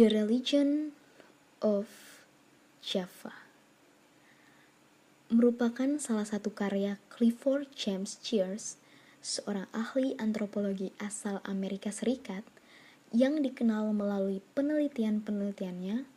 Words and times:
The 0.00 0.08
Religion 0.16 0.96
of 1.60 1.84
Java 2.80 3.36
merupakan 5.28 6.00
salah 6.00 6.24
satu 6.24 6.56
karya 6.56 6.96
Clifford 7.12 7.68
James 7.76 8.16
Cheers, 8.24 8.80
seorang 9.20 9.68
ahli 9.76 10.16
antropologi 10.16 10.96
asal 10.96 11.44
Amerika 11.44 11.92
Serikat 11.92 12.48
yang 13.12 13.44
dikenal 13.44 13.92
melalui 13.92 14.40
penelitian-penelitiannya 14.56 16.08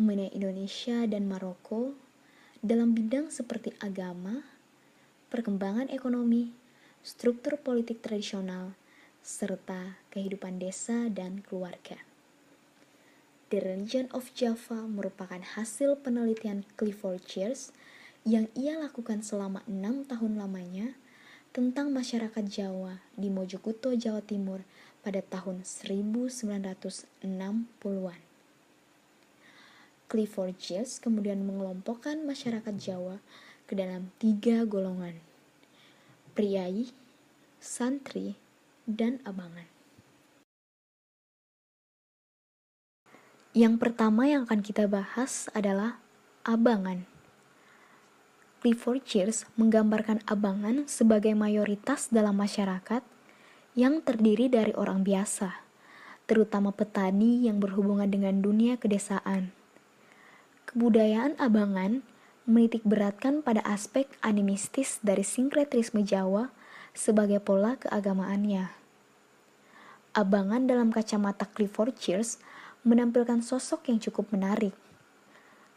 mengenai 0.00 0.32
Indonesia 0.32 1.04
dan 1.04 1.28
Maroko 1.28 1.92
dalam 2.64 2.96
bidang 2.96 3.28
seperti 3.28 3.76
agama, 3.84 4.40
perkembangan 5.28 5.92
ekonomi, 5.92 6.56
struktur 7.04 7.60
politik 7.60 8.00
tradisional, 8.00 8.72
serta 9.20 10.00
kehidupan 10.16 10.56
desa 10.56 11.12
dan 11.12 11.44
keluarga. 11.44 12.07
The 13.48 13.64
Religion 13.64 14.12
of 14.12 14.28
Java 14.36 14.84
merupakan 14.84 15.40
hasil 15.40 16.04
penelitian 16.04 16.68
Clifford 16.76 17.24
Cheers 17.24 17.72
yang 18.28 18.44
ia 18.52 18.76
lakukan 18.76 19.24
selama 19.24 19.64
enam 19.64 20.04
tahun 20.04 20.36
lamanya 20.36 20.92
tentang 21.56 21.88
masyarakat 21.88 22.44
Jawa 22.44 23.00
di 23.16 23.32
Mojokerto, 23.32 23.96
Jawa 23.96 24.20
Timur 24.20 24.68
pada 25.00 25.24
tahun 25.24 25.64
1960-an. 25.64 28.20
Clifford 30.12 30.54
Geertz 30.60 31.00
kemudian 31.00 31.40
mengelompokkan 31.40 32.20
masyarakat 32.28 32.76
Jawa 32.76 33.16
ke 33.64 33.72
dalam 33.72 34.12
tiga 34.20 34.68
golongan, 34.68 35.24
priai, 36.36 36.92
santri, 37.64 38.36
dan 38.84 39.24
abangan. 39.24 39.77
Yang 43.56 43.80
pertama 43.80 44.28
yang 44.28 44.44
akan 44.44 44.60
kita 44.60 44.84
bahas 44.84 45.48
adalah 45.56 45.96
abangan. 46.44 47.08
Clifford 48.60 49.06
Cheers 49.08 49.48
menggambarkan 49.56 50.20
abangan 50.28 50.84
sebagai 50.90 51.32
mayoritas 51.32 52.12
dalam 52.12 52.36
masyarakat 52.36 53.00
yang 53.78 54.02
terdiri 54.02 54.50
dari 54.50 54.74
orang 54.74 55.06
biasa, 55.06 55.62
terutama 56.26 56.74
petani 56.74 57.46
yang 57.46 57.62
berhubungan 57.62 58.10
dengan 58.10 58.42
dunia 58.42 58.74
kedesaan. 58.76 59.54
Kebudayaan 60.68 61.38
abangan 61.40 62.04
menitik 62.44 62.84
beratkan 62.84 63.40
pada 63.40 63.64
aspek 63.64 64.10
animistis 64.20 65.00
dari 65.00 65.24
sinkretisme 65.24 66.04
Jawa 66.04 66.52
sebagai 66.92 67.40
pola 67.40 67.78
keagamaannya. 67.80 68.74
Abangan 70.12 70.66
dalam 70.66 70.90
kacamata 70.90 71.46
Clifford 71.46 71.94
Cheers 71.96 72.42
menampilkan 72.88 73.44
sosok 73.44 73.92
yang 73.92 74.00
cukup 74.00 74.32
menarik. 74.32 74.72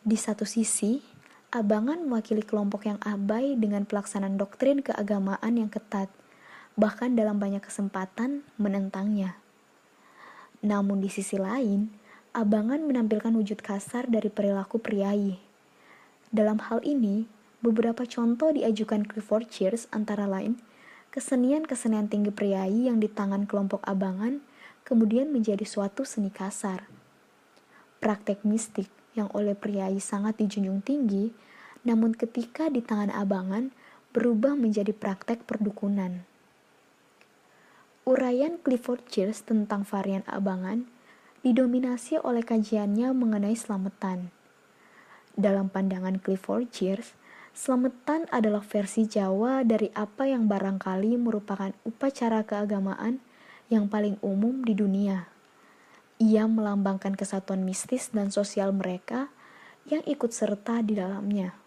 Di 0.08 0.16
satu 0.16 0.48
sisi, 0.48 1.04
Abangan 1.52 2.08
mewakili 2.08 2.48
kelompok 2.48 2.88
yang 2.88 2.96
abai 3.04 3.60
dengan 3.60 3.84
pelaksanaan 3.84 4.40
doktrin 4.40 4.80
keagamaan 4.80 5.60
yang 5.60 5.68
ketat, 5.68 6.08
bahkan 6.80 7.12
dalam 7.12 7.44
banyak 7.44 7.60
kesempatan 7.60 8.48
menentangnya. 8.56 9.36
Namun 10.64 11.04
di 11.04 11.12
sisi 11.12 11.36
lain, 11.36 11.92
Abangan 12.32 12.80
menampilkan 12.88 13.36
wujud 13.36 13.60
kasar 13.60 14.08
dari 14.08 14.32
perilaku 14.32 14.80
priai. 14.80 15.36
Dalam 16.32 16.64
hal 16.64 16.80
ini, 16.88 17.28
beberapa 17.60 18.08
contoh 18.08 18.56
diajukan 18.56 19.04
Clifford 19.04 19.52
Cheers 19.52 19.92
antara 19.92 20.32
lain 20.32 20.56
kesenian-kesenian 21.12 22.08
tinggi 22.08 22.32
priai 22.32 22.88
yang 22.88 23.04
di 23.04 23.12
tangan 23.12 23.44
kelompok 23.44 23.84
Abangan 23.84 24.40
kemudian 24.88 25.28
menjadi 25.28 25.68
suatu 25.68 26.08
seni 26.08 26.32
kasar. 26.32 27.01
Praktek 28.02 28.42
mistik 28.42 28.90
yang 29.14 29.30
oleh 29.38 29.54
priai 29.54 30.02
sangat 30.02 30.42
dijunjung 30.42 30.82
tinggi, 30.82 31.30
namun 31.86 32.18
ketika 32.18 32.66
di 32.68 32.82
tangan 32.82 33.14
abangan 33.14 33.70
berubah 34.10 34.58
menjadi 34.58 34.92
praktek 34.92 35.46
perdukunan. 35.46 36.26
Uraian 38.02 38.58
Clifford 38.58 39.06
Cheers 39.06 39.46
tentang 39.46 39.86
varian 39.86 40.26
abangan 40.26 40.90
didominasi 41.46 42.18
oleh 42.18 42.42
kajiannya 42.42 43.14
mengenai 43.14 43.54
selamatan. 43.54 44.34
Dalam 45.38 45.70
pandangan 45.70 46.18
Clifford 46.18 46.74
Cheers, 46.74 47.14
selamatan 47.54 48.26
adalah 48.34 48.66
versi 48.66 49.06
Jawa 49.06 49.62
dari 49.62 49.94
apa 49.94 50.26
yang 50.26 50.50
barangkali 50.50 51.16
merupakan 51.22 51.72
upacara 51.86 52.42
keagamaan 52.42 53.22
yang 53.70 53.88
paling 53.88 54.18
umum 54.26 54.66
di 54.66 54.74
dunia. 54.74 55.30
Ia 56.22 56.46
melambangkan 56.46 57.18
kesatuan 57.18 57.66
mistis 57.66 58.14
dan 58.14 58.30
sosial 58.30 58.70
mereka 58.70 59.34
yang 59.90 60.06
ikut 60.06 60.30
serta 60.30 60.86
di 60.86 60.94
dalamnya. 60.94 61.58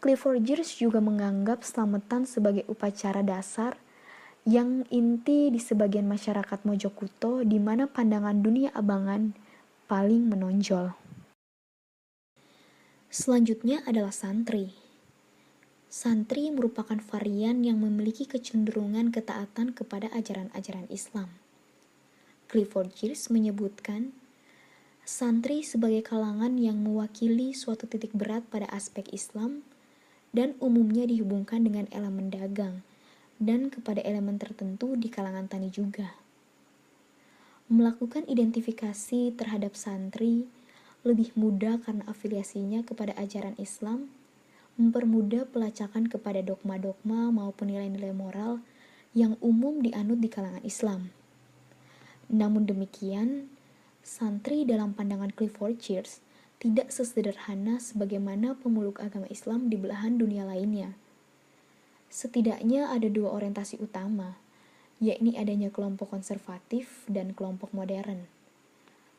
Clifford 0.00 0.40
Geertz 0.48 0.80
juga 0.80 1.04
menganggap 1.04 1.60
selamatan 1.60 2.24
sebagai 2.24 2.64
upacara 2.72 3.20
dasar 3.20 3.76
yang 4.48 4.88
inti 4.88 5.52
di 5.52 5.60
sebagian 5.60 6.08
masyarakat 6.08 6.64
Mojokerto 6.64 7.44
di 7.44 7.60
mana 7.60 7.84
pandangan 7.84 8.40
dunia 8.40 8.72
abangan 8.72 9.36
paling 9.84 10.24
menonjol. 10.24 10.96
Selanjutnya 13.12 13.84
adalah 13.84 14.12
santri. 14.16 14.72
Santri 15.92 16.48
merupakan 16.48 16.96
varian 17.12 17.60
yang 17.60 17.76
memiliki 17.76 18.24
kecenderungan 18.24 19.12
ketaatan 19.12 19.76
kepada 19.76 20.08
ajaran-ajaran 20.16 20.88
Islam. 20.88 21.28
Clifford 22.48 22.96
Geertz 22.96 23.28
menyebutkan, 23.28 24.16
santri 25.04 25.60
sebagai 25.60 26.00
kalangan 26.00 26.56
yang 26.56 26.80
mewakili 26.80 27.52
suatu 27.52 27.84
titik 27.84 28.16
berat 28.16 28.40
pada 28.48 28.64
aspek 28.72 29.04
Islam 29.12 29.60
dan 30.32 30.56
umumnya 30.56 31.04
dihubungkan 31.04 31.60
dengan 31.60 31.84
elemen 31.92 32.32
dagang 32.32 32.80
dan 33.36 33.68
kepada 33.68 34.00
elemen 34.00 34.40
tertentu 34.40 34.96
di 34.96 35.12
kalangan 35.12 35.44
tani 35.44 35.68
juga. 35.68 36.16
Melakukan 37.68 38.24
identifikasi 38.24 39.36
terhadap 39.36 39.76
santri 39.76 40.48
lebih 41.04 41.36
mudah 41.36 41.84
karena 41.84 42.08
afiliasinya 42.08 42.80
kepada 42.80 43.12
ajaran 43.20 43.60
Islam, 43.60 44.08
mempermudah 44.80 45.44
pelacakan 45.52 46.08
kepada 46.08 46.40
dogma-dogma 46.40 47.28
maupun 47.28 47.76
nilai-nilai 47.76 48.16
moral 48.16 48.64
yang 49.12 49.36
umum 49.44 49.84
dianut 49.84 50.16
di 50.16 50.32
kalangan 50.32 50.64
Islam. 50.64 51.17
Namun 52.28 52.68
demikian, 52.68 53.48
santri 54.04 54.68
dalam 54.68 54.92
pandangan 54.92 55.32
Clifford 55.32 55.80
Geertz 55.80 56.20
tidak 56.60 56.92
sesederhana 56.92 57.80
sebagaimana 57.80 58.58
pemeluk 58.58 59.00
agama 59.00 59.24
Islam 59.32 59.72
di 59.72 59.80
belahan 59.80 60.20
dunia 60.20 60.44
lainnya. 60.44 60.92
Setidaknya 62.08 62.88
ada 62.92 63.08
dua 63.08 63.32
orientasi 63.36 63.80
utama, 63.80 64.40
yakni 64.98 65.36
adanya 65.38 65.70
kelompok 65.70 66.10
konservatif 66.12 67.06
dan 67.06 67.36
kelompok 67.36 67.70
modern. 67.70 68.26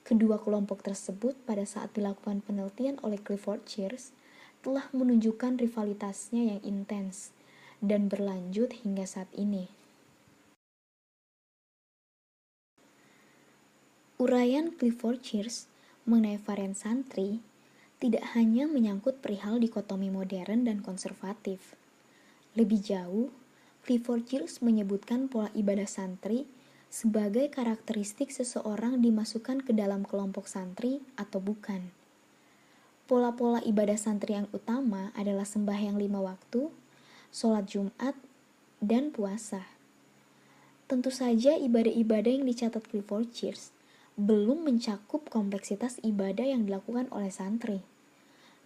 Kedua 0.04 0.42
kelompok 0.42 0.82
tersebut 0.82 1.38
pada 1.46 1.64
saat 1.70 1.94
dilakukan 1.94 2.42
penelitian 2.42 2.98
oleh 3.06 3.22
Clifford 3.22 3.64
Geertz 3.64 4.12
telah 4.60 4.92
menunjukkan 4.92 5.62
rivalitasnya 5.62 6.58
yang 6.58 6.62
intens 6.66 7.32
dan 7.80 8.12
berlanjut 8.12 8.76
hingga 8.84 9.08
saat 9.08 9.32
ini. 9.38 9.79
Uraian 14.20 14.76
Clifford 14.76 15.24
Cheers 15.24 15.72
mengenai 16.04 16.44
varian 16.44 16.76
santri 16.76 17.40
tidak 18.04 18.36
hanya 18.36 18.68
menyangkut 18.68 19.24
perihal 19.24 19.64
dikotomi 19.64 20.12
modern 20.12 20.68
dan 20.68 20.84
konservatif. 20.84 21.80
Lebih 22.52 22.84
jauh, 22.84 23.32
Clifford 23.88 24.28
Cheers 24.28 24.60
menyebutkan 24.60 25.32
pola 25.32 25.48
ibadah 25.56 25.88
santri 25.88 26.44
sebagai 26.92 27.48
karakteristik 27.48 28.28
seseorang 28.28 29.00
dimasukkan 29.00 29.64
ke 29.64 29.72
dalam 29.72 30.04
kelompok 30.04 30.52
santri 30.52 31.00
atau 31.16 31.40
bukan. 31.40 31.88
Pola-pola 33.08 33.64
ibadah 33.64 33.96
santri 33.96 34.36
yang 34.36 34.52
utama 34.52 35.16
adalah 35.16 35.48
sembahyang 35.48 35.96
lima 35.96 36.20
waktu, 36.20 36.68
sholat 37.32 37.72
Jumat, 37.72 38.20
dan 38.84 39.16
puasa. 39.16 39.64
Tentu 40.92 41.08
saja 41.08 41.56
ibadah-ibadah 41.56 42.36
yang 42.36 42.44
dicatat 42.44 42.84
Clifford 42.84 43.32
Cheers 43.32 43.79
belum 44.20 44.68
mencakup 44.68 45.32
kompleksitas 45.32 46.04
ibadah 46.04 46.44
yang 46.44 46.68
dilakukan 46.68 47.08
oleh 47.16 47.32
santri. 47.32 47.80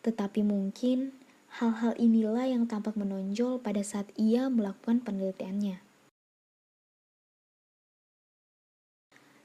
Tetapi 0.02 0.42
mungkin 0.42 1.14
hal-hal 1.62 1.94
inilah 2.02 2.50
yang 2.50 2.66
tampak 2.66 2.98
menonjol 2.98 3.62
pada 3.62 3.86
saat 3.86 4.10
ia 4.18 4.50
melakukan 4.50 5.06
penelitiannya. 5.06 5.78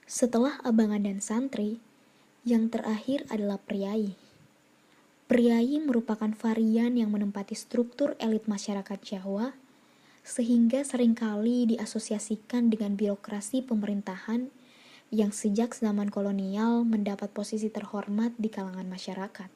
Setelah 0.08 0.56
abangan 0.64 1.05
dan 1.05 1.20
santri, 1.20 1.84
yang 2.40 2.72
terakhir 2.72 3.28
adalah 3.28 3.60
priai. 3.60 4.16
Priai 5.28 5.76
merupakan 5.76 6.32
varian 6.32 6.96
yang 6.96 7.12
menempati 7.12 7.52
struktur 7.52 8.16
elit 8.16 8.49
masyarakat 8.49 8.96
Jawa, 9.05 9.52
sehingga 10.25 10.81
sering 10.81 11.12
kali 11.12 11.69
diasosiasikan 11.76 12.72
dengan 12.72 12.96
birokrasi 12.96 13.60
pemerintahan 13.60 14.49
yang 15.08 15.32
sejak 15.32 15.72
zaman 15.72 16.12
kolonial 16.12 16.84
mendapat 16.84 17.32
posisi 17.32 17.72
terhormat 17.72 18.37
di 18.37 18.52
kalangan 18.52 18.84
masyarakat. 18.84 19.49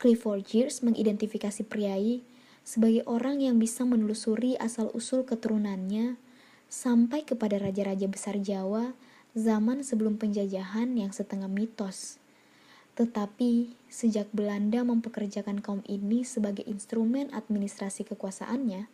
Clifford 0.00 0.44
Geertz 0.44 0.80
mengidentifikasi 0.80 1.64
priai 1.68 2.24
sebagai 2.64 3.04
orang 3.04 3.44
yang 3.44 3.60
bisa 3.60 3.84
menelusuri 3.84 4.56
asal-usul 4.56 5.28
keturunannya 5.28 6.16
sampai 6.72 7.28
kepada 7.28 7.60
raja-raja 7.60 8.08
besar 8.08 8.40
Jawa 8.40 8.96
zaman 9.36 9.84
sebelum 9.84 10.16
penjajahan 10.16 10.96
yang 10.96 11.12
setengah 11.12 11.48
mitos. 11.48 12.16
Tetapi, 12.94 13.74
sejak 13.90 14.30
Belanda 14.30 14.80
mempekerjakan 14.86 15.60
kaum 15.60 15.82
ini 15.84 16.22
sebagai 16.22 16.62
instrumen 16.64 17.28
administrasi 17.34 18.06
kekuasaannya, 18.06 18.86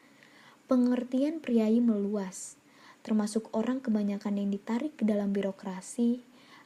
pengertian 0.66 1.38
priai 1.38 1.78
meluas 1.84 2.59
termasuk 3.00 3.48
orang 3.56 3.80
kebanyakan 3.80 4.40
yang 4.40 4.48
ditarik 4.52 4.96
ke 4.96 5.04
dalam 5.08 5.32
birokrasi 5.32 6.20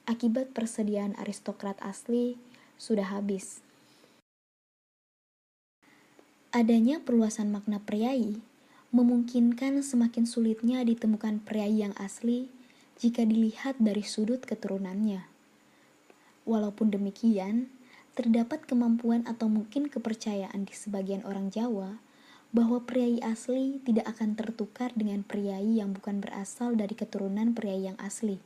akibat 0.04 0.52
persediaan 0.52 1.16
aristokrat 1.16 1.78
asli 1.80 2.36
sudah 2.76 3.08
habis. 3.08 3.64
Adanya 6.54 7.02
perluasan 7.02 7.50
makna 7.50 7.82
priai 7.82 8.38
memungkinkan 8.94 9.82
semakin 9.82 10.22
sulitnya 10.22 10.86
ditemukan 10.86 11.42
priai 11.42 11.82
yang 11.82 11.90
asli 11.98 12.46
jika 12.94 13.26
dilihat 13.26 13.74
dari 13.82 14.06
sudut 14.06 14.38
keturunannya. 14.46 15.26
Walaupun 16.46 16.94
demikian, 16.94 17.74
terdapat 18.14 18.62
kemampuan 18.70 19.26
atau 19.26 19.50
mungkin 19.50 19.90
kepercayaan 19.90 20.62
di 20.62 20.70
sebagian 20.70 21.26
orang 21.26 21.50
Jawa 21.50 21.98
bahwa 22.54 22.78
priai 22.86 23.18
asli 23.18 23.82
tidak 23.82 24.14
akan 24.14 24.38
tertukar 24.38 24.94
dengan 24.94 25.26
priai 25.26 25.82
yang 25.82 25.90
bukan 25.90 26.22
berasal 26.22 26.78
dari 26.78 26.94
keturunan 26.94 27.50
priai 27.50 27.90
yang 27.90 27.98
asli. 27.98 28.38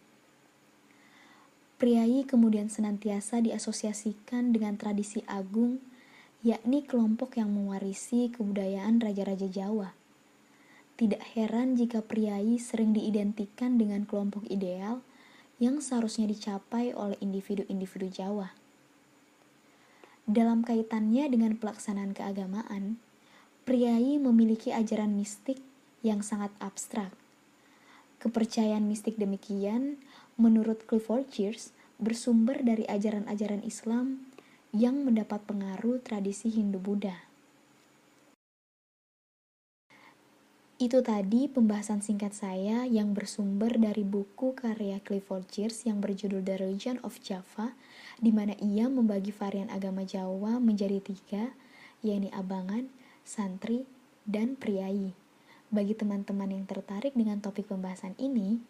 Priai 1.76 2.24
kemudian 2.24 2.72
senantiasa 2.72 3.44
diasosiasikan 3.44 4.56
dengan 4.56 4.80
tradisi 4.80 5.20
agung, 5.28 5.78
yakni 6.40 6.82
kelompok 6.88 7.36
yang 7.36 7.52
mewarisi 7.52 8.32
kebudayaan 8.32 8.98
raja-raja 8.98 9.46
Jawa. 9.46 9.92
Tidak 10.98 11.22
heran 11.36 11.78
jika 11.78 12.02
priai 12.02 12.58
sering 12.58 12.96
diidentikan 12.96 13.78
dengan 13.78 14.08
kelompok 14.08 14.48
ideal 14.50 15.04
yang 15.62 15.84
seharusnya 15.84 16.26
dicapai 16.26 16.96
oleh 16.96 17.14
individu-individu 17.20 18.10
Jawa. 18.10 18.56
Dalam 20.26 20.66
kaitannya 20.66 21.30
dengan 21.30 21.54
pelaksanaan 21.60 22.16
keagamaan, 22.16 22.98
priai 23.68 24.16
memiliki 24.16 24.72
ajaran 24.72 25.12
mistik 25.12 25.60
yang 26.00 26.24
sangat 26.24 26.48
abstrak. 26.56 27.12
Kepercayaan 28.16 28.88
mistik 28.88 29.20
demikian, 29.20 30.00
menurut 30.40 30.88
Clifford 30.88 31.28
Geertz, 31.28 31.76
bersumber 32.00 32.64
dari 32.64 32.88
ajaran-ajaran 32.88 33.60
Islam 33.68 34.24
yang 34.72 35.04
mendapat 35.04 35.44
pengaruh 35.44 36.00
tradisi 36.00 36.48
Hindu-Buddha. 36.48 37.28
Itu 40.80 41.04
tadi 41.04 41.44
pembahasan 41.52 42.00
singkat 42.00 42.32
saya 42.32 42.88
yang 42.88 43.12
bersumber 43.12 43.76
dari 43.76 44.00
buku 44.00 44.56
karya 44.56 44.96
Clifford 45.04 45.44
Geertz 45.52 45.84
yang 45.84 46.00
berjudul 46.00 46.40
The 46.40 46.56
Religion 46.56 46.96
of 47.04 47.20
Java, 47.20 47.76
di 48.16 48.32
mana 48.32 48.56
ia 48.64 48.88
membagi 48.88 49.28
varian 49.28 49.68
agama 49.68 50.08
Jawa 50.08 50.56
menjadi 50.56 51.04
tiga, 51.04 51.52
yaitu 52.00 52.32
abangan, 52.32 52.88
santri, 53.28 53.84
dan 54.24 54.56
priai. 54.56 55.12
Bagi 55.68 55.92
teman-teman 55.92 56.48
yang 56.48 56.64
tertarik 56.64 57.12
dengan 57.12 57.44
topik 57.44 57.68
pembahasan 57.68 58.16
ini, 58.16 58.64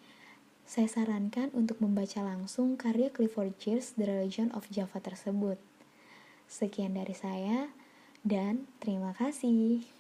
saya 0.67 0.91
sarankan 0.91 1.55
untuk 1.55 1.79
membaca 1.79 2.19
langsung 2.27 2.75
karya 2.75 3.15
Clifford 3.15 3.55
Geertz 3.63 3.95
The 3.95 4.11
Religion 4.11 4.51
of 4.51 4.67
Java 4.75 4.99
tersebut. 4.99 5.63
Sekian 6.51 6.99
dari 6.99 7.15
saya, 7.15 7.71
dan 8.27 8.67
terima 8.83 9.15
kasih. 9.15 9.98